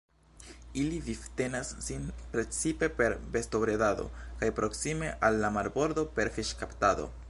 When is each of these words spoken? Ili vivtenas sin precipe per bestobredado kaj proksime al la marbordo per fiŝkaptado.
Ili 0.73 0.99
vivtenas 0.99 1.75
sin 1.89 2.07
precipe 2.31 2.89
per 3.03 3.17
bestobredado 3.37 4.09
kaj 4.41 4.53
proksime 4.61 5.15
al 5.29 5.41
la 5.45 5.57
marbordo 5.61 6.11
per 6.19 6.37
fiŝkaptado. 6.39 7.11